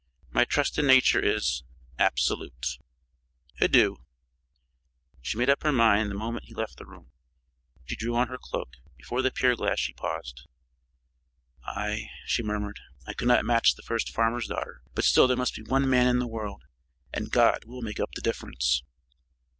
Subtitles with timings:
[0.31, 1.61] My trust in nature is
[1.99, 2.79] absolute.
[3.59, 3.97] Adieu!"
[5.21, 7.11] She made up her mind the moment he left the room.
[7.85, 8.77] She drew on her cloak.
[8.97, 10.47] Before the pier glass she paused.
[11.63, 14.81] "Aye," she murmured, "I could not match the first farmer's daughter.
[14.95, 16.63] But still there must be one man in the world
[17.13, 18.81] and God will make up the difference!"